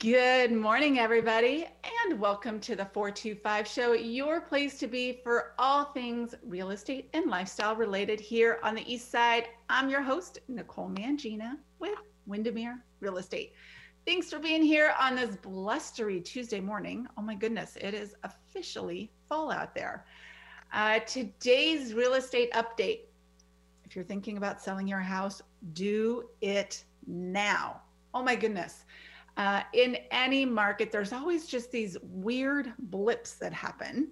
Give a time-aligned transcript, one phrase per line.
[0.00, 1.66] Good morning, everybody,
[2.06, 7.10] and welcome to the 425 Show, your place to be for all things real estate
[7.12, 9.48] and lifestyle related here on the East Side.
[9.68, 13.52] I'm your host, Nicole Mangina with Windermere Real Estate.
[14.06, 17.06] Thanks for being here on this blustery Tuesday morning.
[17.18, 20.06] Oh my goodness, it is officially fall out there.
[20.72, 23.00] Uh, today's real estate update
[23.84, 25.42] if you're thinking about selling your house,
[25.74, 27.82] do it now.
[28.14, 28.84] Oh my goodness.
[29.40, 34.08] Uh, in any market, there's always just these weird blips that happen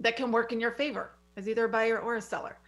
[0.00, 2.58] that can work in your favor as either a buyer or a seller.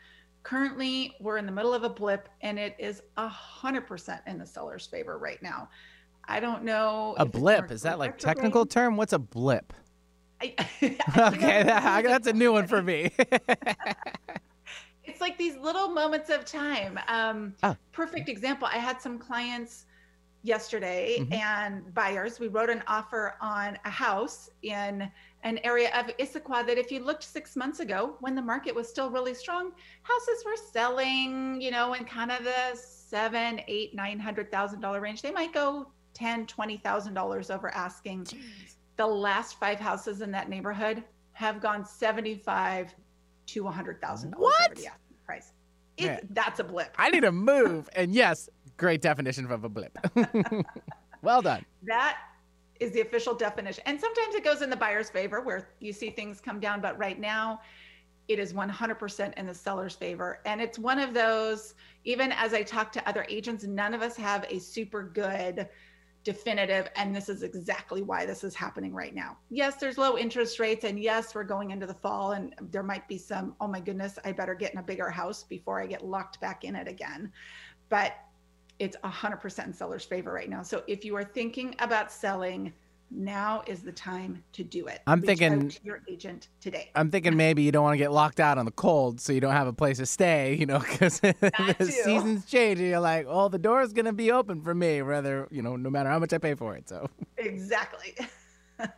[0.42, 4.84] Currently, we're in the middle of a blip and it is 100% in the seller's
[4.84, 5.70] favor right now.
[6.28, 7.14] I don't know.
[7.16, 8.98] A blip, is that like technical term?
[8.98, 9.72] What's a blip?
[10.42, 13.10] I, okay, that, that's a new one for me.
[15.04, 17.00] it's like these little moments of time.
[17.08, 17.74] Um, oh.
[17.92, 18.68] Perfect example.
[18.70, 19.86] I had some clients
[20.42, 21.32] yesterday mm-hmm.
[21.32, 22.40] and buyers.
[22.40, 25.10] We wrote an offer on a house in
[25.42, 28.88] an area of Issaquah that if you looked six months ago when the market was
[28.88, 32.76] still really strong, houses were selling, you know, in kind of the
[33.10, 35.22] seven, eight, nine hundred thousand dollar range.
[35.22, 38.24] They might go ten, twenty thousand dollars over asking.
[38.24, 38.76] Jeez.
[38.96, 41.02] The last five houses in that neighborhood
[41.32, 42.94] have gone seventy-five
[43.46, 45.52] to a hundred thousand dollars over the asking price.
[45.96, 46.94] It, that's a blip.
[46.98, 47.88] I need to move.
[47.94, 48.48] and yes,
[48.80, 49.96] great definition of a blip.
[51.22, 51.64] well done.
[51.82, 52.16] That
[52.80, 53.84] is the official definition.
[53.86, 56.98] And sometimes it goes in the buyer's favor where you see things come down, but
[56.98, 57.60] right now
[58.26, 60.40] it is 100% in the seller's favor.
[60.46, 64.16] And it's one of those, even as I talk to other agents, none of us
[64.16, 65.68] have a super good
[66.22, 70.60] definitive and this is exactly why this is happening right now yes there's low interest
[70.60, 73.80] rates and yes we're going into the fall and there might be some oh my
[73.80, 76.86] goodness i better get in a bigger house before i get locked back in it
[76.86, 77.32] again
[77.88, 78.12] but
[78.80, 82.72] it's 100% in seller's favor right now so if you are thinking about selling
[83.10, 85.00] now is the time to do it.
[85.06, 86.90] I'm Reach thinking your agent today.
[86.94, 89.40] I'm thinking maybe you don't want to get locked out on the cold, so you
[89.40, 90.54] don't have a place to stay.
[90.54, 94.30] You know, because the seasons change, and you're like, "Oh, the door is gonna be
[94.30, 97.08] open for me, rather, you know, no matter how much I pay for it." So
[97.36, 98.16] exactly.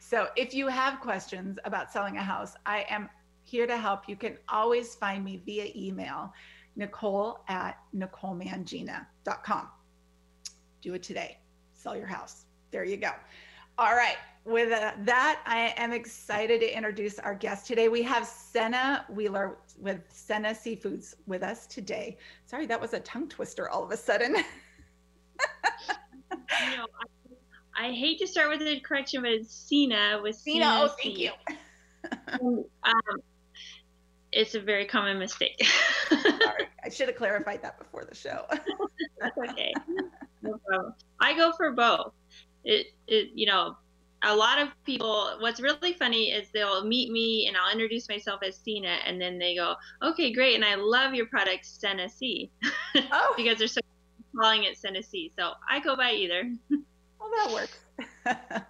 [0.00, 3.08] so if you have questions about selling a house, I am
[3.42, 4.08] here to help.
[4.08, 6.32] You can always find me via email,
[6.76, 9.68] Nicole at NicoleMangina.com.
[10.80, 11.38] Do it today.
[11.74, 12.46] Sell your house.
[12.70, 13.10] There you go.
[13.78, 14.16] All right.
[14.44, 17.88] With uh, that, I am excited to introduce our guest today.
[17.88, 22.16] We have Senna Wheeler with Senna Seafoods with us today.
[22.46, 24.36] Sorry, that was a tongue twister all of a sudden.
[26.30, 26.86] you know,
[27.76, 30.66] I, I, hate to start with a correction, but it's Sena with Sena.
[30.66, 31.32] Oh, thank you.
[32.84, 33.22] um,
[34.32, 35.60] it's a very common mistake.
[36.08, 38.44] Sorry, I should have clarified that before the show.
[39.20, 39.72] That's okay.
[40.42, 40.94] No problem.
[41.20, 42.12] I go for both
[42.64, 43.76] it, it you know
[44.22, 48.40] a lot of people what's really funny is they'll meet me and i'll introduce myself
[48.46, 52.50] as Sena and then they go okay great and i love your product Tennessee
[53.12, 53.34] oh.
[53.36, 53.80] because they're so
[54.36, 58.68] calling it Tennessee so i go by either well that works Isn't that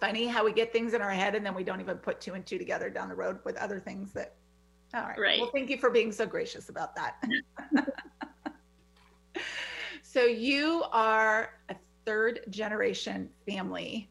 [0.00, 2.34] funny how we get things in our head and then we don't even put two
[2.34, 4.34] and two together down the road with other things that
[4.94, 5.40] all right, right.
[5.40, 7.22] well thank you for being so gracious about that
[10.02, 11.76] so you are a
[12.06, 14.08] third generation family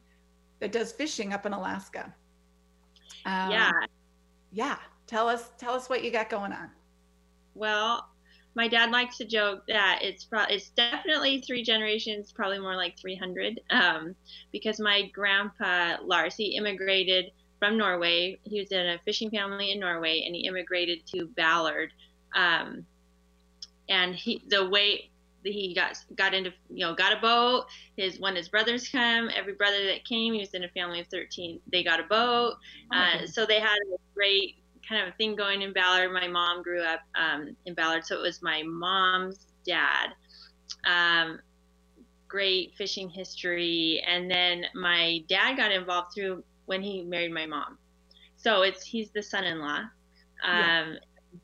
[0.60, 2.14] that does fishing up in Alaska.
[3.26, 3.72] Um, yeah.
[4.52, 4.78] Yeah.
[5.08, 6.70] Tell us, tell us what you got going on.
[7.54, 8.08] Well,
[8.56, 12.98] my dad likes to joke that it's pro- it's definitely three generations, probably more like
[13.00, 14.16] 300, um,
[14.52, 17.32] because my grandpa Lars he immigrated
[17.66, 18.38] from Norway.
[18.44, 21.92] He was in a fishing family in Norway, and he immigrated to Ballard.
[22.36, 22.86] Um,
[23.90, 25.10] and he the way
[25.44, 27.68] he got got into you know got a boat
[27.98, 31.06] his when his brothers come every brother that came he was in a family of
[31.08, 32.56] 13 they got a boat.
[32.92, 34.56] Oh uh, so they had a great
[34.88, 36.12] kind of thing going in ballard.
[36.12, 40.10] My mom grew up um, in ballard so it was my mom's dad.
[40.86, 41.40] Um,
[42.28, 44.04] great fishing history.
[44.06, 47.78] And then my dad got involved through when he married my mom
[48.38, 49.88] so it's he's the son-in-law um,
[50.44, 50.96] yeah.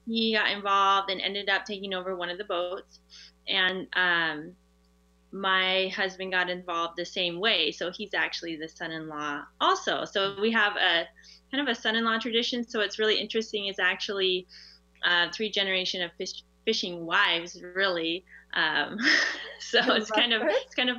[0.06, 3.00] he got involved and ended up taking over one of the boats
[3.48, 4.54] and um,
[5.32, 7.72] my husband got involved the same way.
[7.72, 10.06] So he's actually the son-in-law also.
[10.06, 11.08] So we have a
[11.52, 12.68] kind of a son-in-law tradition.
[12.68, 13.68] So it's really interesting.
[13.68, 14.48] It's actually
[15.04, 18.26] uh, three generation of fish, fishing wives, really.
[18.54, 18.98] Um,
[19.60, 20.98] so it's kind of it's kind of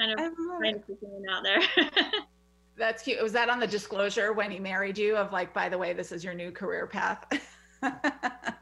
[0.00, 0.82] kind of kind of
[1.30, 1.90] out there.
[2.76, 3.22] That's cute.
[3.22, 6.12] Was that on the disclosure when he married you of like, by the way, this
[6.12, 7.24] is your new career path?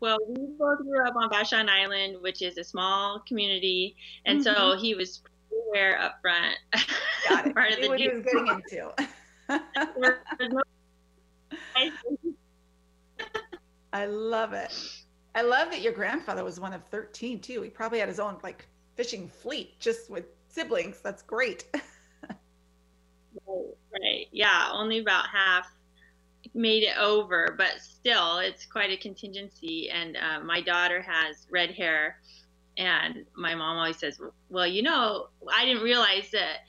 [0.00, 4.54] Well, we both grew up on Vashon Island, which is a small community, and mm-hmm.
[4.54, 5.22] so he was
[5.68, 6.56] aware up front.
[7.28, 7.54] Got it.
[7.54, 8.92] part of the what he was getting into.
[13.92, 15.02] I love it.
[15.34, 17.62] I love that your grandfather was one of 13 too.
[17.62, 18.66] He probably had his own like
[18.96, 20.24] fishing fleet just with
[20.56, 21.00] siblings.
[21.02, 21.64] That's great.
[22.28, 24.26] right, right.
[24.32, 25.70] Yeah, only about half
[26.54, 29.90] made it over, but still, it's quite a contingency.
[29.90, 32.18] And uh, my daughter has red hair,
[32.78, 34.18] and my mom always says,
[34.48, 36.60] "Well, you know, I didn't realize that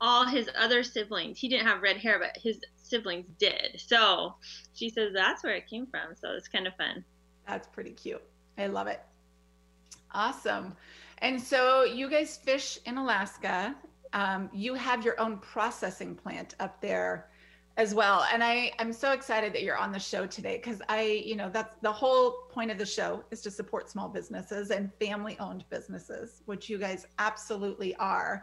[0.00, 4.36] all his other siblings, he didn't have red hair, but his siblings did." So
[4.74, 6.14] she says that's where it came from.
[6.14, 7.04] So it's kind of fun.
[7.48, 8.22] That's pretty cute.
[8.56, 9.00] I love it.
[10.12, 10.76] Awesome.
[11.20, 13.74] And so you guys fish in Alaska.
[14.12, 17.30] Um, you have your own processing plant up there
[17.76, 18.26] as well.
[18.32, 21.48] And I, I'm so excited that you're on the show today because I, you know,
[21.48, 25.64] that's the whole point of the show is to support small businesses and family owned
[25.70, 28.42] businesses, which you guys absolutely are.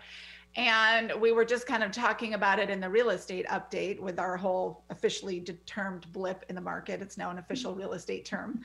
[0.55, 4.17] And we were just kind of talking about it in the real estate update with
[4.17, 7.01] our whole officially determined blip in the market.
[7.01, 8.61] It's now an official real estate term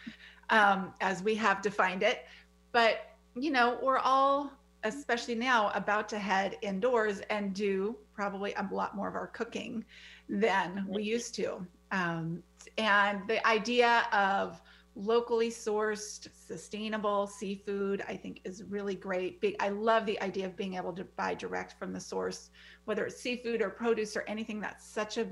[0.48, 2.24] um, as we have defined it.
[2.70, 4.52] But, you know, we're all,
[4.84, 9.84] especially now, about to head indoors and do probably a lot more of our cooking
[10.28, 11.66] than we used to.
[11.90, 12.42] Um,
[12.78, 14.60] and the idea of
[14.94, 19.40] locally sourced, sustainable seafood, I think is really great.
[19.40, 22.50] Big, I love the idea of being able to buy direct from the source,
[22.84, 24.60] whether it's seafood or produce or anything.
[24.60, 25.26] That's such a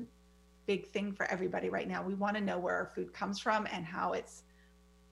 [0.66, 2.02] big thing for everybody right now.
[2.02, 4.44] We want to know where our food comes from and how it's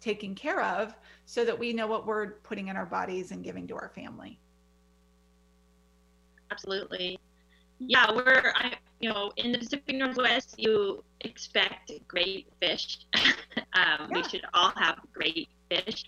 [0.00, 0.94] taken care of
[1.26, 4.38] so that we know what we're putting in our bodies and giving to our family.
[6.50, 7.18] Absolutely.
[7.78, 13.06] Yeah, we're, I, you know, in the Pacific Northwest, you expect great fish.
[13.14, 13.24] um,
[13.74, 14.06] yeah.
[14.10, 16.04] We should all have great fish.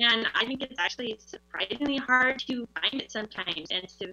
[0.00, 4.12] And I think it's actually surprisingly hard to find it sometimes and to,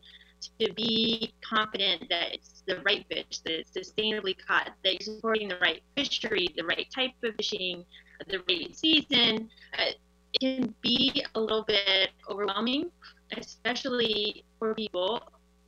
[0.59, 5.47] to be confident that it's the right fish, that it's sustainably caught, that you're supporting
[5.49, 7.83] the right fishery, the right type of fishing,
[8.27, 9.49] the rainy season.
[9.77, 9.91] Uh,
[10.33, 12.89] it can be a little bit overwhelming,
[13.37, 15.21] especially for people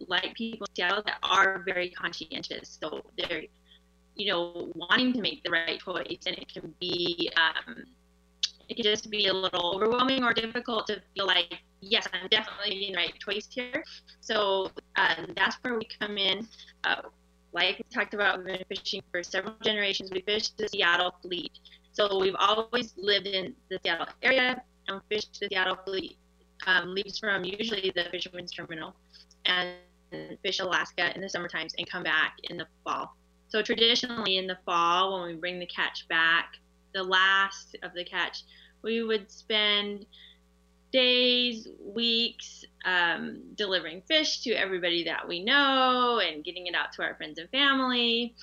[0.08, 2.78] like people in Seattle that are very conscientious.
[2.82, 3.44] So they're,
[4.16, 7.84] you know, wanting to make the right choice, and it can be, um,
[8.70, 12.76] it can just be a little overwhelming or difficult to feel like, yes, I'm definitely
[12.76, 13.84] making the right choice here.
[14.22, 16.48] So um, that's where we come in.
[16.84, 17.02] Uh,
[17.54, 20.12] like we talked about, we've been fishing for several generations.
[20.12, 21.52] We fish the Seattle fleet.
[21.94, 26.18] So we've always lived in the Seattle area and fished the Seattle fleet.
[26.66, 28.96] Um, leaves from usually the fisherman's terminal
[29.46, 29.76] and
[30.44, 33.16] fish Alaska in the summer times and come back in the fall.
[33.50, 36.54] So traditionally in the fall, when we bring the catch back,
[36.94, 38.44] the last of the catch,
[38.82, 40.06] we would spend
[40.92, 47.02] days, weeks um, delivering fish to everybody that we know and getting it out to
[47.02, 48.36] our friends and family.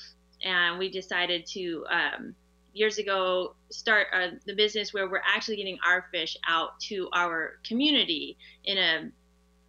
[0.43, 2.35] And we decided to um,
[2.73, 7.59] years ago start uh, the business where we're actually getting our fish out to our
[7.67, 9.11] community in a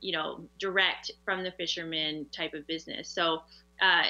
[0.01, 3.09] you know direct from the fishermen type of business.
[3.09, 3.41] So
[3.81, 4.03] uh,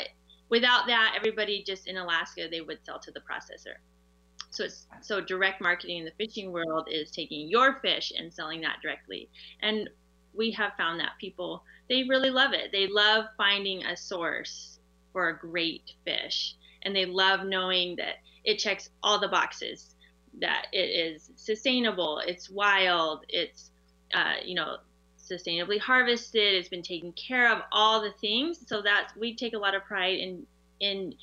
[0.50, 3.76] without that everybody just in alaska they would sell to the processor.
[4.50, 8.60] So it's so direct marketing in the fishing world is taking your fish and selling
[8.62, 9.30] that directly.
[9.62, 9.90] And
[10.34, 12.72] we have found that people they really love it.
[12.72, 14.80] They love finding a source
[15.12, 19.96] for a great fish and they love knowing that it checks all the boxes
[20.40, 23.72] that it is sustainable it's wild it's
[24.14, 24.78] uh, you know
[25.32, 26.54] sustainably harvested.
[26.56, 28.60] It's been taken care of, all the things.
[28.68, 30.46] So that we take a lot of pride in
[30.80, 31.16] in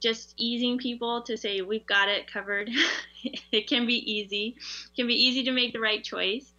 [0.00, 2.70] just easing people to say we've got it covered.
[3.52, 4.56] it can be easy.
[4.56, 6.52] It can be easy to make the right choice.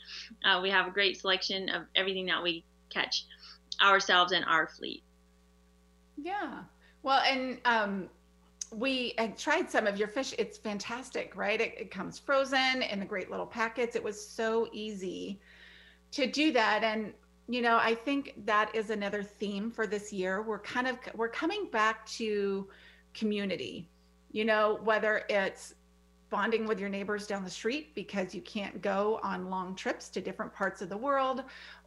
[0.44, 3.26] Uh, we have a great selection of everything that we catch
[3.82, 5.04] ourselves and our fleet.
[6.18, 6.64] Yeah.
[7.04, 8.10] Well, and um,
[8.72, 10.34] we tried some of your fish.
[10.38, 11.60] It's fantastic, right?
[11.60, 13.96] It, it comes frozen in the great little packets.
[13.96, 15.40] It was so easy
[16.12, 17.14] to do that and
[17.48, 21.30] you know i think that is another theme for this year we're kind of we're
[21.30, 22.68] coming back to
[23.14, 23.88] community
[24.32, 25.76] you know whether it's
[26.30, 30.22] bonding with your neighbors down the street because you can't go on long trips to
[30.22, 31.44] different parts of the world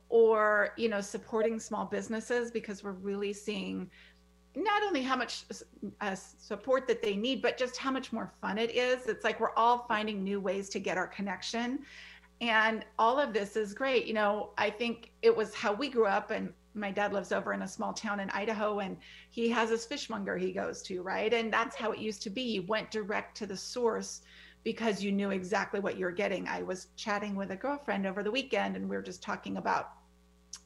[0.09, 3.89] or you know supporting small businesses because we're really seeing
[4.55, 5.45] not only how much
[6.01, 9.07] uh, support that they need but just how much more fun it is.
[9.07, 11.81] It's like we're all finding new ways to get our connection.
[12.41, 14.07] And all of this is great.
[14.07, 17.53] You know i think it was how we grew up and my dad lives over
[17.53, 18.97] in a small town in idaho and
[19.31, 21.33] he has his fishmonger he goes to right?
[21.35, 22.43] And that's how it used to be.
[22.43, 24.23] You went direct to the source
[24.65, 26.47] because you knew exactly what you're getting.
[26.49, 29.93] I was chatting with a girlfriend over the weekend and we were just talking about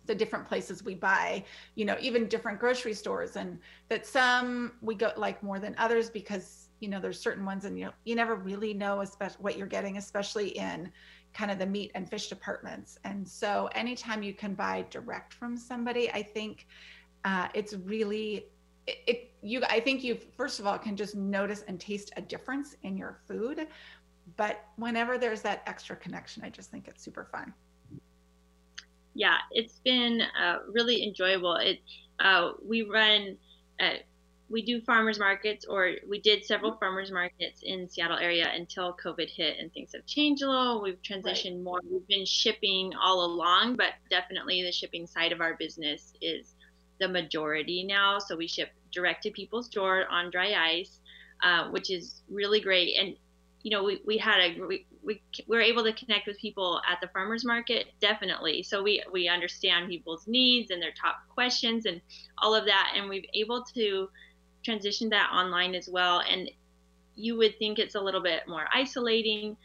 [0.06, 1.44] the different places we buy,
[1.74, 3.58] you know, even different grocery stores and
[3.88, 7.78] that some we go like more than others because, you know, there's certain ones and
[7.78, 10.90] you you never really know especially what you're getting, especially in
[11.34, 12.98] kind of the meat and fish departments.
[13.04, 16.66] And so anytime you can buy direct from somebody, I think
[17.24, 18.46] uh, it's really
[18.86, 22.22] it, it you i think you first of all can just notice and taste a
[22.22, 23.66] difference in your food
[24.36, 27.52] but whenever there's that extra connection i just think it's super fun
[29.16, 31.80] yeah it's been uh, really enjoyable it
[32.20, 33.36] uh, we run
[33.80, 33.94] uh,
[34.48, 39.28] we do farmers markets or we did several farmers markets in seattle area until covid
[39.28, 41.64] hit and things have changed a little we've transitioned right.
[41.64, 46.54] more we've been shipping all along but definitely the shipping side of our business is
[46.98, 48.18] the majority now.
[48.18, 51.00] So we ship direct to people's door on dry ice,
[51.42, 52.96] uh, which is really great.
[52.98, 53.16] And
[53.66, 57.00] you know, we, we had a we, we were able to connect with people at
[57.00, 58.62] the farmers market definitely.
[58.62, 62.00] So we we understand people's needs and their top questions and
[62.38, 64.08] all of that, and we've able to
[64.64, 66.22] transition that online as well.
[66.30, 66.48] And
[67.16, 69.56] you would think it's a little bit more isolating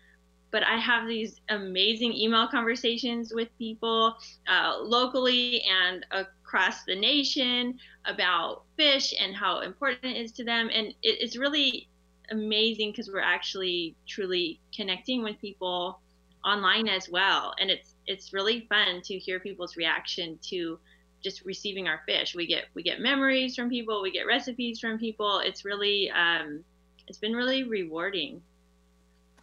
[0.50, 4.18] but I have these amazing email conversations with people
[4.50, 10.70] uh, locally and across the nation about fish and how important it is to them.
[10.74, 11.88] And it, it's really
[12.30, 16.00] amazing because we're actually truly connecting with people
[16.46, 17.54] online as well.
[17.60, 20.80] And it's it's really fun to hear people's reaction to
[21.24, 22.36] just receiving our fish.
[22.36, 25.40] We get we get memories from people, we get recipes from people.
[25.40, 26.64] It's really um,
[27.08, 28.42] it's been really rewarding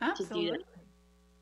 [0.01, 0.65] Absolutely.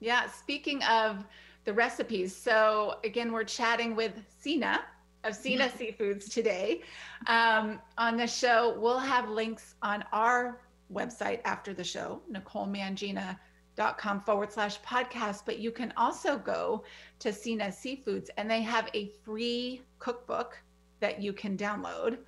[0.00, 1.24] Yeah, speaking of
[1.64, 4.82] the recipes, so again, we're chatting with Sena
[5.24, 6.82] of Sena Seafoods today.
[7.26, 10.60] Um, on the show, we'll have links on our
[10.92, 15.42] website after the show, NicoleMangina.com forward slash podcast.
[15.44, 16.84] But you can also go
[17.18, 20.58] to Sena Seafoods and they have a free cookbook
[21.00, 22.18] that you can download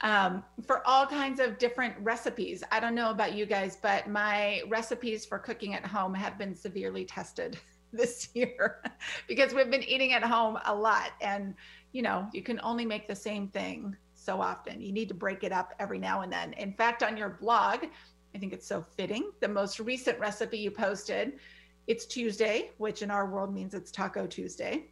[0.00, 2.62] um, for all kinds of different recipes.
[2.70, 6.54] I don't know about you guys, but my recipes for cooking at home have been
[6.54, 7.58] severely tested
[7.92, 8.82] this year
[9.28, 11.12] because we've been eating at home a lot.
[11.20, 11.54] And,
[11.92, 13.96] you know, you can only make the same thing
[14.28, 14.82] so often.
[14.82, 16.52] You need to break it up every now and then.
[16.54, 17.86] In fact, on your blog,
[18.34, 19.30] I think it's so fitting.
[19.40, 21.38] The most recent recipe you posted,
[21.86, 24.84] it's Tuesday, which in our world means it's Taco Tuesday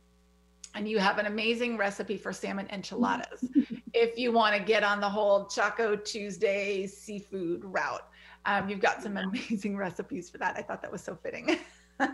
[0.74, 3.44] and you have an amazing recipe for salmon enchiladas
[3.92, 8.08] if you want to get on the whole Taco Tuesday seafood route.
[8.46, 10.56] Um, you've got some amazing recipes for that.
[10.56, 11.58] I thought that was so fitting.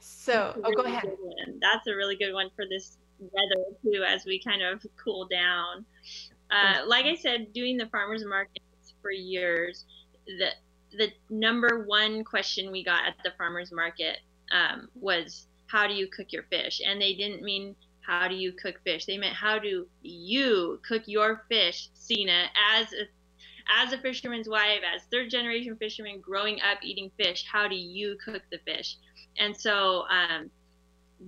[0.00, 1.16] so, oh, go ahead.
[1.62, 5.84] That's a really good one for this weather too, as we kind of cool down.
[6.50, 9.84] Uh, like I said, doing the farmers markets for years,
[10.26, 10.50] the
[10.96, 14.18] the number one question we got at the farmers market
[14.52, 16.80] um, was how do you cook your fish?
[16.86, 19.06] And they didn't mean how do you cook fish.
[19.06, 23.06] They meant how do you cook your fish, Sena, as a
[23.82, 28.16] as a fisherman's wife, as third generation fisherman growing up eating fish, how do you
[28.22, 28.98] cook the fish?
[29.38, 30.50] And so um,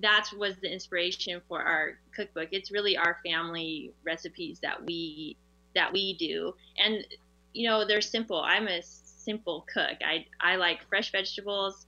[0.00, 2.48] that was the inspiration for our cookbook.
[2.52, 5.36] It's really our family recipes that we
[5.74, 7.06] that we do, and
[7.52, 8.40] you know they're simple.
[8.40, 9.98] I'm a simple cook.
[10.04, 11.86] I I like fresh vegetables,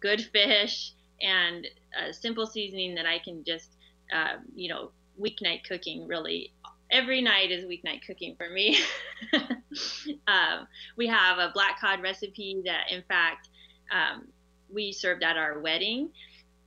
[0.00, 1.66] good fish, and
[1.98, 3.76] a simple seasoning that I can just,
[4.12, 6.52] uh, you know, weeknight cooking really.
[6.90, 8.78] Every night is weeknight cooking for me.
[10.26, 13.48] um, we have a black cod recipe that, in fact,
[13.92, 14.26] um,
[14.72, 16.10] we served at our wedding.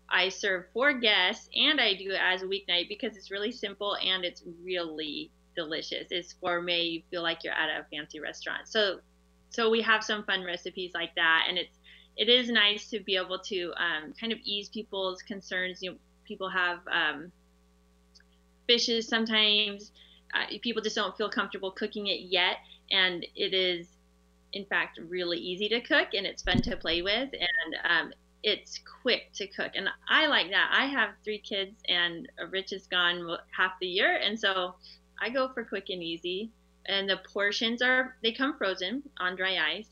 [0.10, 3.96] I serve four guests and I do it as a weeknight because it's really simple
[3.96, 6.08] and it's really delicious.
[6.12, 6.84] It's gourmet.
[6.84, 8.68] You feel like you're at a fancy restaurant.
[8.68, 9.00] So,
[9.50, 11.78] so we have some fun recipes like that, and it's
[12.16, 15.82] it is nice to be able to um, kind of ease people's concerns.
[15.82, 17.32] You know, people have um,
[18.68, 19.92] fishes sometimes.
[20.34, 22.58] Uh, people just don't feel comfortable cooking it yet,
[22.92, 23.88] and it is,
[24.54, 28.80] in fact, really easy to cook and it's fun to play with, and um, it's
[29.02, 29.72] quick to cook.
[29.76, 30.70] And I like that.
[30.72, 34.76] I have three kids, and Rich is gone half the year, and so
[35.20, 36.52] I go for quick and easy.
[36.86, 39.88] And the portions are they come frozen on dry ice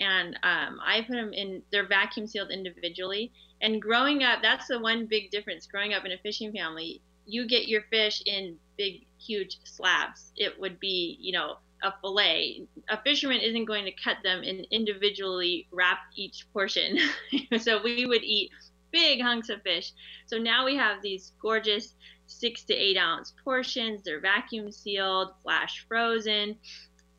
[0.00, 1.62] and um, I put them in.
[1.70, 3.32] They're vacuum sealed individually.
[3.60, 5.66] And growing up, that's the one big difference.
[5.66, 10.32] Growing up in a fishing family, you get your fish in big, huge slabs.
[10.36, 12.66] It would be, you know, a fillet.
[12.88, 16.98] A fisherman isn't going to cut them and individually wrap each portion.
[17.60, 18.50] so we would eat
[18.90, 19.92] big hunks of fish.
[20.26, 21.94] So now we have these gorgeous
[22.26, 24.02] six to eight ounce portions.
[24.02, 26.56] They're vacuum sealed, flash frozen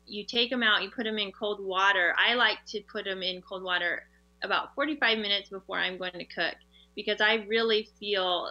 [0.06, 2.14] you take them out, you put them in cold water.
[2.18, 4.04] I like to put them in cold water
[4.42, 6.54] about 45 minutes before I'm going to cook
[6.94, 8.50] because I really feel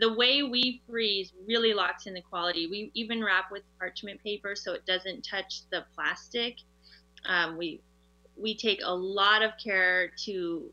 [0.00, 2.66] the way we freeze really locks in the quality.
[2.66, 6.56] We even wrap with parchment paper so it doesn't touch the plastic.
[7.26, 7.80] Um, we
[8.36, 10.70] we take a lot of care to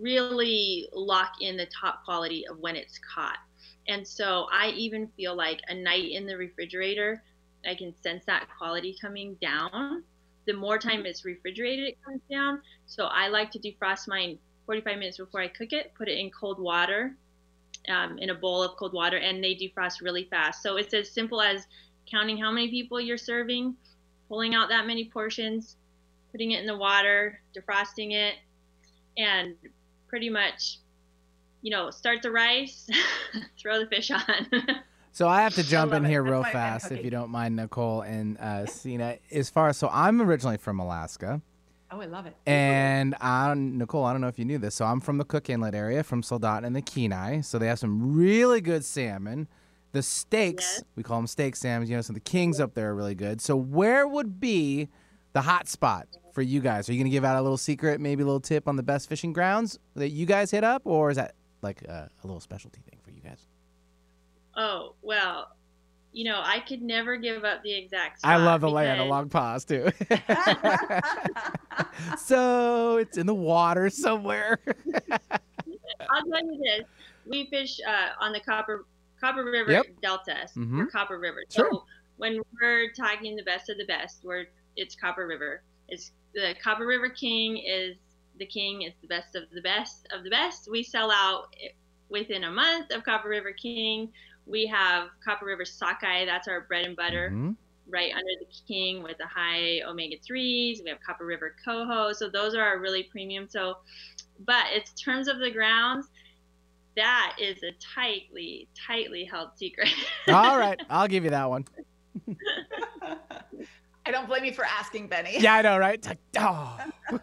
[0.00, 3.38] really lock in the top quality of when it's caught.
[3.86, 7.22] And so I even feel like a night in the refrigerator,
[7.64, 10.02] I can sense that quality coming down.
[10.46, 12.62] The more time it's refrigerated, it comes down.
[12.86, 16.30] So I like to defrost mine 45 minutes before I cook it, put it in
[16.30, 17.16] cold water,
[17.88, 20.62] um, in a bowl of cold water, and they defrost really fast.
[20.62, 21.66] So it's as simple as
[22.10, 23.76] counting how many people you're serving,
[24.28, 25.76] pulling out that many portions,
[26.32, 28.34] putting it in the water, defrosting it,
[29.16, 29.54] and
[30.08, 30.78] pretty much,
[31.62, 32.88] you know, start the rice,
[33.60, 34.46] throw the fish on.
[35.12, 38.38] so I have to jump in here real fast, if you don't mind, Nicole and
[38.38, 39.18] uh, Sena.
[39.30, 41.42] As far as so, I'm originally from Alaska.
[41.90, 42.36] Oh, I love it.
[42.46, 44.74] And I, Nicole, I don't know if you knew this.
[44.74, 47.40] So I'm from the Cook Inlet area, from Soldotna and the Kenai.
[47.40, 49.48] So they have some really good salmon.
[49.92, 50.84] The steaks, yes.
[50.96, 51.88] we call them steak salmon.
[51.88, 53.40] You know, so the kings up there are really good.
[53.40, 54.88] So where would be
[55.32, 56.88] the hot spot for you guys?
[56.88, 58.82] Are you going to give out a little secret, maybe a little tip on the
[58.82, 62.40] best fishing grounds that you guys hit up, or is that like a, a little
[62.40, 63.46] specialty thing for you guys?
[64.56, 65.56] Oh well,
[66.12, 68.20] you know, I could never give up the exact.
[68.24, 68.98] I love the because...
[68.98, 69.90] a long pause too.
[72.18, 74.58] so it's in the water somewhere.
[75.10, 76.86] I'll tell you this:
[77.26, 78.86] we fish uh, on the Copper
[79.20, 79.86] Copper River yep.
[80.02, 80.86] Delta, mm-hmm.
[80.86, 81.44] Copper River.
[81.48, 81.82] So sure.
[82.16, 84.46] when we're talking the best of the best, we're
[84.76, 85.62] it's Copper River.
[85.88, 87.96] It's the Copper River King is
[88.38, 88.82] the king.
[88.82, 90.70] It's the best of the best of the best.
[90.70, 91.54] We sell out
[92.08, 94.10] within a month of Copper River King.
[94.48, 96.24] We have Copper River Sockeye.
[96.24, 97.30] That's our bread and butter.
[97.30, 97.52] Mm-hmm.
[97.90, 100.84] Right under the king with the high omega 3s.
[100.84, 102.12] We have Copper River Coho.
[102.12, 103.48] So those are our really premium.
[103.48, 103.78] So,
[104.44, 106.08] but in terms of the grounds,
[106.96, 109.88] that is a tightly, tightly held secret.
[110.28, 110.78] All right.
[110.90, 111.64] I'll give you that one.
[114.04, 115.38] I don't blame you for asking, Benny.
[115.38, 116.04] Yeah, I know, right?
[116.04, 116.78] Like, oh.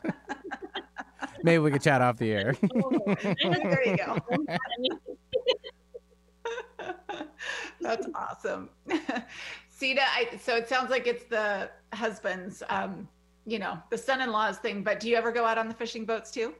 [1.44, 2.56] Maybe we could chat off the air.
[2.62, 4.18] there you go.
[7.82, 8.70] That's awesome.
[9.70, 13.08] Sena, I, so it sounds like it's the husband's, um,
[13.46, 14.84] you know, the son-in-law's thing.
[14.84, 16.54] But do you ever go out on the fishing boats too?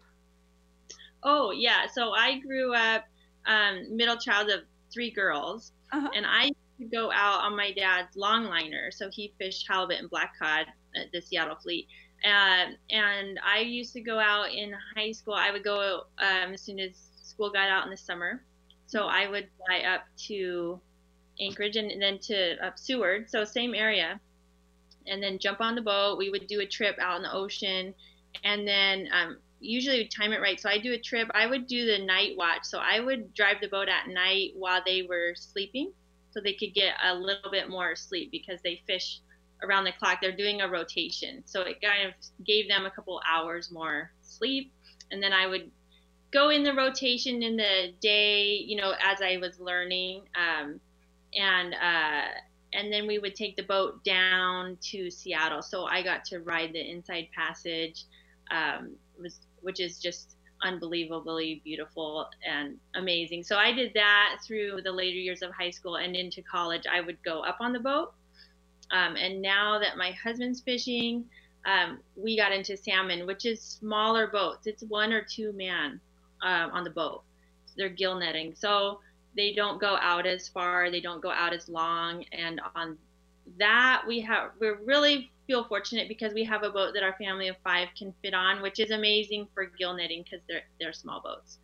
[1.24, 1.88] Oh yeah.
[1.92, 3.06] So I grew up
[3.46, 4.62] um, middle child of
[4.94, 6.10] three girls, uh-huh.
[6.16, 8.92] and I to go out on my dad's longliner.
[8.92, 10.66] So he fished halibut and black cod
[10.96, 11.88] at the Seattle Fleet.
[12.24, 15.36] Uh, and I used to go out in high school.
[15.36, 16.92] I would go um, as soon as
[17.22, 18.44] school got out in the summer.
[18.88, 20.80] So I would fly up to
[21.40, 24.20] Anchorage and, then to up Seward, so same area,
[25.08, 26.18] and then jump on the boat.
[26.18, 27.94] We would do a trip out in the ocean,
[28.44, 30.60] and then um, usually we time it right.
[30.60, 31.30] So I do a trip.
[31.34, 32.64] I would do the night watch.
[32.64, 35.92] So I would drive the boat at night while they were sleeping
[36.32, 39.20] so they could get a little bit more sleep because they fish
[39.64, 40.20] around the clock.
[40.22, 41.44] They're doing a rotation.
[41.46, 42.14] So it kind of
[42.46, 44.72] gave them a couple hours more sleep.
[45.12, 45.72] And then I would
[46.36, 50.24] go in the rotation in the day, you know, as I was learning.
[50.36, 50.82] Um,
[51.34, 52.28] and, uh,
[52.74, 55.62] and then we would take the boat down to Seattle.
[55.62, 58.04] So I got to ride the Inside Passage,
[58.52, 63.44] um, was, which is just unbelievably beautiful and amazing.
[63.44, 66.84] So I did that through the later years of high school and into college.
[66.92, 68.14] I would go up on the boat.
[68.92, 71.24] Um, and now that my husband's fishing,
[71.66, 74.68] um, we got into salmon, which is smaller boats.
[74.68, 76.02] It's one or two man
[76.42, 77.24] um, on the boat.
[77.78, 78.54] They're gill netting.
[78.56, 79.00] So
[79.36, 82.24] they don't go out as far, they don't go out as long.
[82.32, 82.98] And on
[83.58, 87.48] that, we have, we're really feel fortunate because we have a boat that our family
[87.48, 91.22] of five can fit on, which is amazing for gill netting because they're they're small
[91.22, 91.60] boats.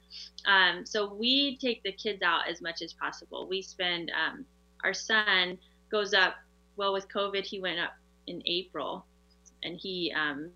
[0.46, 3.48] Um, so we take the kids out as much as possible.
[3.50, 4.46] We spend um,
[4.84, 5.58] our son
[5.92, 6.36] goes up.
[6.78, 7.94] Well, with COVID, he went up
[8.28, 9.06] in April,
[9.64, 10.50] and he um,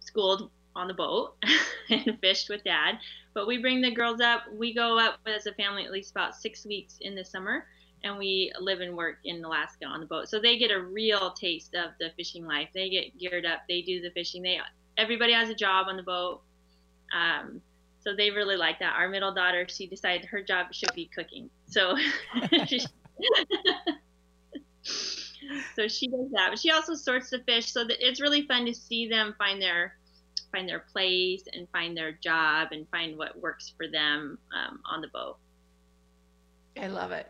[0.00, 1.34] schooled on the boat
[1.90, 2.98] and fished with dad.
[3.38, 4.42] But we bring the girls up.
[4.52, 7.66] We go up as a family at least about six weeks in the summer
[8.02, 10.28] and we live and work in Alaska on the boat.
[10.28, 12.68] So they get a real taste of the fishing life.
[12.74, 13.60] They get geared up.
[13.68, 14.42] They do the fishing.
[14.42, 14.58] They
[14.96, 16.40] everybody has a job on the boat.
[17.14, 17.62] Um,
[18.00, 18.96] so they really like that.
[18.96, 21.48] Our middle daughter, she decided her job should be cooking.
[21.68, 21.94] So
[25.76, 26.48] so she does that.
[26.50, 27.70] But she also sorts the fish.
[27.70, 29.94] So that it's really fun to see them find their
[30.52, 35.00] find their place and find their job and find what works for them um, on
[35.00, 35.36] the boat.
[36.76, 37.26] I love it.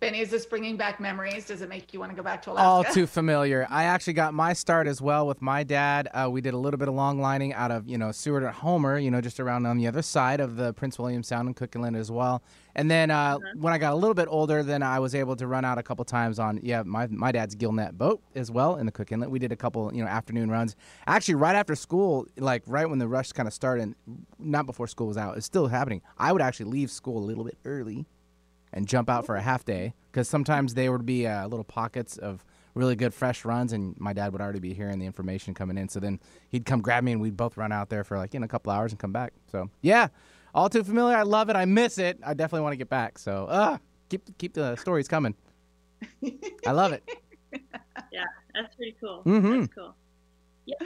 [0.00, 1.44] Benny, is this bringing back memories?
[1.44, 2.66] Does it make you want to go back to Alaska?
[2.66, 3.66] All too familiar.
[3.68, 6.08] I actually got my start as well with my dad.
[6.14, 8.54] Uh, we did a little bit of long lining out of, you know, Seward at
[8.54, 11.54] Homer, you know, just around on the other side of the Prince William Sound and
[11.54, 12.42] Cook Inlet as well.
[12.74, 13.60] And then uh, mm-hmm.
[13.60, 15.82] when I got a little bit older, then I was able to run out a
[15.82, 19.30] couple times on, yeah, my, my dad's Gillnet boat as well in the Cook Inlet.
[19.30, 20.76] We did a couple, you know, afternoon runs.
[21.06, 23.94] Actually, right after school, like right when the rush kind of started,
[24.38, 26.00] not before school was out, it's still happening.
[26.16, 28.06] I would actually leave school a little bit early
[28.72, 32.16] and jump out for a half day because sometimes there would be uh, little pockets
[32.16, 35.76] of really good fresh runs and my dad would already be hearing the information coming
[35.76, 35.88] in.
[35.88, 38.42] So then he'd come grab me and we'd both run out there for like in
[38.42, 39.32] a couple hours and come back.
[39.50, 40.08] So yeah
[40.54, 41.16] all too familiar.
[41.16, 41.56] I love it.
[41.56, 42.18] I miss it.
[42.24, 43.18] I definitely want to get back.
[43.18, 43.78] So uh
[44.08, 45.34] keep keep the stories coming.
[46.66, 47.08] I love it.
[48.12, 49.22] Yeah that's pretty cool.
[49.24, 49.60] Mm-hmm.
[49.60, 49.94] that's cool.
[50.66, 50.76] Yeah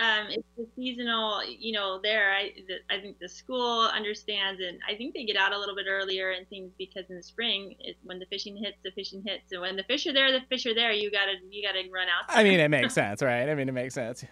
[0.00, 2.32] um, it's the seasonal, you know, there.
[2.32, 5.74] I, the, I think the school understands, and I think they get out a little
[5.74, 9.22] bit earlier and things because in the spring, it, when the fishing hits, the fishing
[9.26, 10.92] hits, and when the fish are there, the fish are there.
[10.92, 12.28] You gotta, you gotta run out.
[12.28, 12.36] There.
[12.36, 13.48] I mean, it makes sense, right?
[13.48, 14.24] I mean, it makes sense.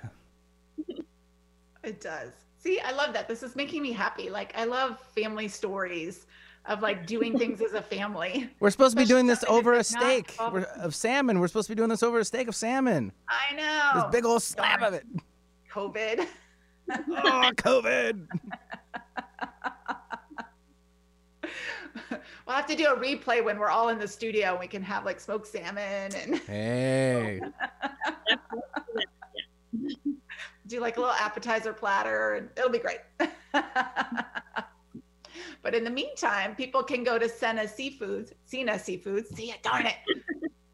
[1.85, 2.33] it does.
[2.59, 3.27] See, I love that.
[3.29, 4.29] This is making me happy.
[4.29, 6.27] Like, I love family stories
[6.67, 8.51] of like doing things as a family.
[8.61, 11.41] We're supposed to be doing this over a steak of salmon.
[11.41, 13.13] We're supposed to be doing this over a steak of salmon.
[13.29, 14.03] I know.
[14.03, 15.07] This big old slab of it.
[15.71, 16.27] COVID.
[16.91, 18.27] oh, COVID.
[22.47, 24.83] we'll have to do a replay when we're all in the studio and we can
[24.83, 27.41] have like smoked salmon and hey
[30.67, 33.01] do like a little appetizer platter and it'll be great
[35.63, 39.87] but in the meantime people can go to Sena Seafoods Sena Seafoods see it darn
[39.87, 39.95] it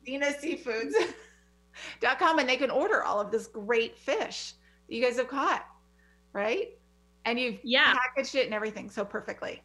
[0.04, 4.54] Sena Seafoods.com and they can order all of this great fish
[4.88, 5.66] you guys have caught,
[6.32, 6.76] right?
[7.24, 7.94] And you've yeah.
[7.94, 9.62] packaged it and everything so perfectly.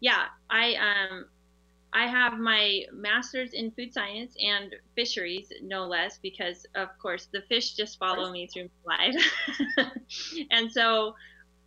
[0.00, 1.26] Yeah, I um
[1.94, 7.42] I have my master's in food science and fisheries, no less, because of course the
[7.48, 9.12] fish just follow me through my
[9.76, 9.86] life.
[10.50, 11.14] and so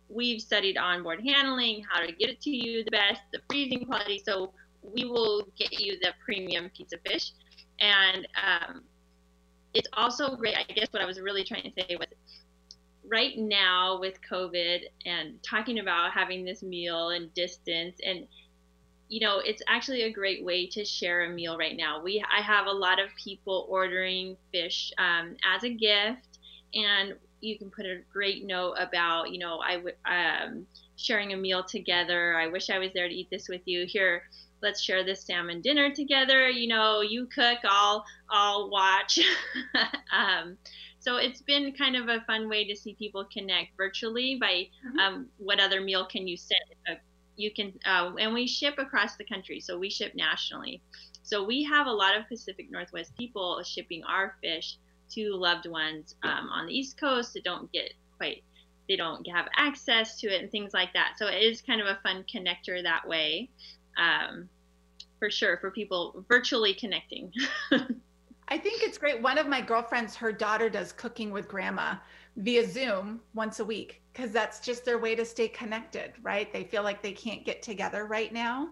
[0.08, 4.20] we've studied onboard handling, how to get it to you the best, the freezing quality.
[4.24, 7.30] So we will get you the premium piece of fish.
[7.80, 8.82] And um,
[9.74, 10.56] it's also great.
[10.56, 12.08] I guess what I was really trying to say was
[13.08, 18.26] right now with COVID and talking about having this meal and distance and
[19.08, 22.02] you know it's actually a great way to share a meal right now.
[22.02, 26.38] We i have a lot of people ordering fish um, as a gift.
[26.74, 30.66] And you can put a great note about you know i would um,
[30.96, 32.36] sharing a meal together.
[32.36, 33.86] I wish i was there to eat this with you.
[33.86, 34.22] Here
[34.62, 36.48] let's share this salmon dinner together.
[36.48, 39.18] You know you cook i'll i'll watch.
[40.12, 40.56] Um,
[41.06, 44.98] so it's been kind of a fun way to see people connect virtually by mm-hmm.
[44.98, 46.94] um, what other meal can you send uh,
[47.36, 50.82] you can uh, and we ship across the country so we ship nationally.
[51.22, 54.78] So we have a lot of pacific northwest people shipping our fish
[55.12, 58.42] to loved ones um, on the east coast that don't get quite
[58.88, 61.14] they don't have access to it and things like that.
[61.18, 63.50] So it is kind of a fun connector that way
[63.96, 64.48] um,
[65.18, 67.32] for sure for people virtually connecting
[68.48, 69.20] I think it's great.
[69.20, 71.96] One of my girlfriends, her daughter does cooking with grandma
[72.36, 76.52] via Zoom once a week because that's just their way to stay connected, right?
[76.52, 78.68] They feel like they can't get together right now.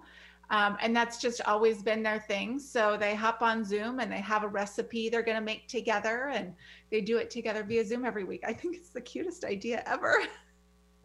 [0.50, 2.58] Um, and that's just always been their thing.
[2.58, 6.30] So they hop on Zoom and they have a recipe they're going to make together
[6.32, 6.54] and
[6.90, 8.44] they do it together via Zoom every week.
[8.46, 10.18] I think it's the cutest idea ever.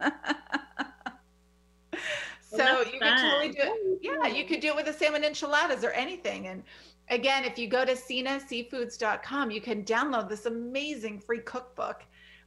[2.42, 3.98] so well, you could totally do it.
[4.02, 6.48] Yeah, you could do it with a salmon enchiladas or anything.
[6.48, 6.62] And
[7.10, 12.02] again, if you go to senaseafoods.com, you can download this amazing free cookbook.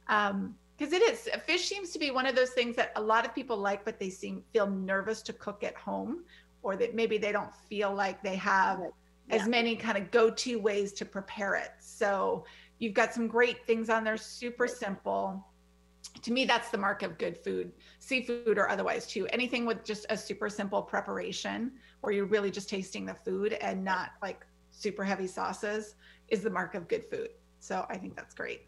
[0.08, 3.24] Um, because it is fish seems to be one of those things that a lot
[3.24, 6.24] of people like, but they seem feel nervous to cook at home,
[6.62, 9.36] or that maybe they don't feel like they have yeah.
[9.36, 11.70] as many kind of go-to ways to prepare it.
[11.78, 12.44] So
[12.80, 15.46] you've got some great things on there, super simple.
[16.22, 19.28] To me, that's the mark of good food, seafood or otherwise too.
[19.28, 23.84] Anything with just a super simple preparation where you're really just tasting the food and
[23.84, 24.44] not like
[24.76, 25.94] super heavy sauces
[26.28, 27.30] is the mark of good food.
[27.60, 28.62] So I think that's great.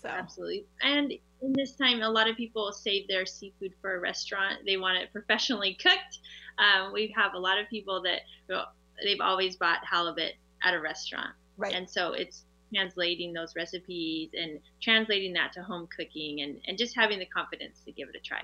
[0.00, 0.64] So absolutely.
[0.82, 4.60] And in this time, a lot of people save their seafood for a restaurant.
[4.64, 6.18] They want it professionally cooked.
[6.58, 10.80] Um, we have a lot of people that well, they've always bought halibut at a
[10.80, 11.30] restaurant.
[11.56, 11.74] Right.
[11.74, 16.94] And so it's translating those recipes and translating that to home cooking and, and just
[16.94, 18.42] having the confidence to give it a try.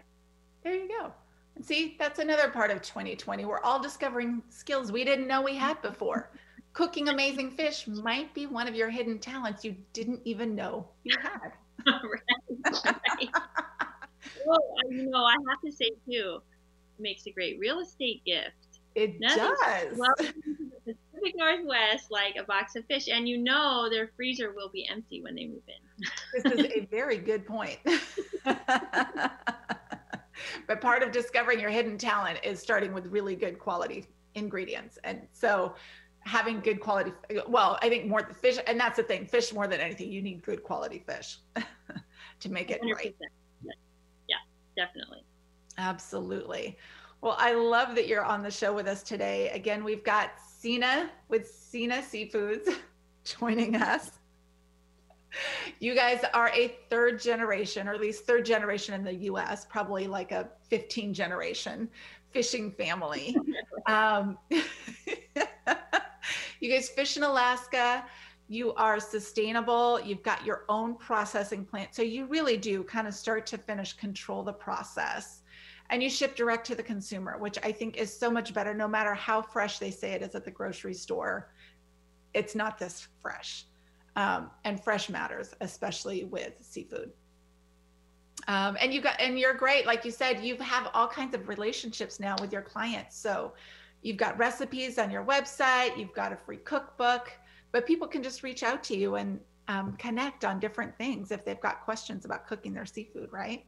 [0.63, 1.13] There you go.
[1.57, 3.45] And see, that's another part of 2020.
[3.45, 6.31] We're all discovering skills we didn't know we had before.
[6.73, 11.17] Cooking amazing fish might be one of your hidden talents you didn't even know you
[11.23, 11.53] had.
[11.87, 13.29] right, right.
[14.47, 16.41] well, you know, I have to say too,
[16.99, 19.99] makes a great real estate gift It Nothing does.
[19.99, 24.71] Well, the Pacific Northwest, like a box of fish, and you know their freezer will
[24.71, 26.43] be empty when they move in.
[26.43, 27.79] this is a very good point.
[30.67, 34.99] but part of discovering your hidden talent is starting with really good quality ingredients.
[35.05, 35.75] And so
[36.25, 37.13] having good quality
[37.49, 40.23] well i think more the fish and that's the thing fish more than anything you
[40.23, 41.39] need good quality fish
[42.41, 42.95] to make it 100%.
[42.95, 43.15] right
[44.29, 44.37] yeah
[44.77, 45.23] definitely.
[45.77, 46.79] Absolutely.
[47.21, 49.51] Well i love that you're on the show with us today.
[49.51, 52.75] Again we've got Sena with Sena seafoods
[53.39, 54.13] joining us
[55.81, 60.07] you guys are a third generation or at least third generation in the us probably
[60.07, 61.89] like a 15 generation
[62.33, 63.37] fishing family
[63.87, 64.39] um,
[66.61, 68.05] you guys fish in Alaska.
[68.49, 70.01] You are sustainable.
[70.01, 71.95] You've got your own processing plant.
[71.95, 75.43] So you really do kind of start to finish control the process.
[75.91, 78.89] And you ship direct to the consumer, which I think is so much better no
[78.89, 81.53] matter how fresh they say it is at the grocery store.
[82.33, 83.67] It's not this fresh.
[84.17, 87.11] Um, and fresh matters, especially with seafood.
[88.47, 91.49] Um, and you got and you're great like you said you have all kinds of
[91.49, 93.55] relationships now with your clients so
[94.05, 97.33] You've got recipes on your website, you've got a free cookbook,
[97.73, 101.43] but people can just reach out to you and um, connect on different things if
[101.43, 103.65] they've got questions about cooking their seafood, right?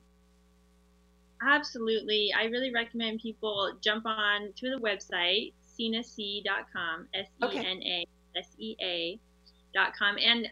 [1.42, 2.34] Absolutely.
[2.38, 8.06] I really recommend people jump on to the website, senasea.com, S E N A
[8.36, 8.76] S E
[9.76, 10.48] And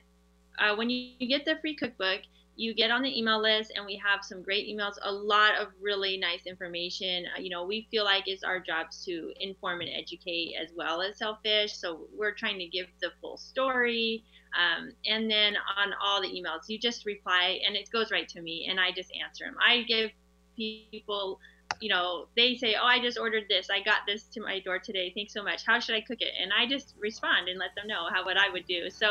[0.59, 2.21] uh, when you, you get the free cookbook,
[2.57, 5.69] you get on the email list and we have some great emails a lot of
[5.81, 7.25] really nice information.
[7.37, 11.03] Uh, you know we feel like it's our jobs to inform and educate as well
[11.03, 11.77] as selfish.
[11.77, 14.23] So we're trying to give the full story
[14.55, 18.41] um, and then on all the emails you just reply and it goes right to
[18.41, 20.11] me and i just answer them i give
[20.57, 21.41] people
[21.81, 24.79] you know they say oh i just ordered this i got this to my door
[24.79, 27.71] today thanks so much how should i cook it and i just respond and let
[27.77, 29.07] them know how what i would do so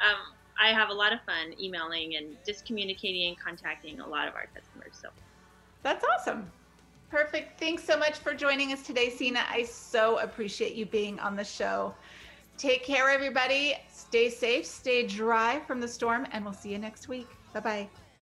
[0.00, 4.28] um, I have a lot of fun emailing and just communicating and contacting a lot
[4.28, 4.98] of our customers.
[5.00, 5.08] So
[5.82, 6.50] that's awesome.
[7.10, 7.60] Perfect.
[7.60, 9.40] Thanks so much for joining us today, Sena.
[9.50, 11.94] I so appreciate you being on the show.
[12.56, 13.74] Take care, everybody.
[13.92, 17.26] Stay safe, stay dry from the storm, and we'll see you next week.
[17.52, 18.03] Bye bye.